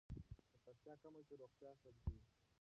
[0.03, 0.11] که
[0.49, 2.25] ککړتیا کمه شي، روغتیا ښه کېږي.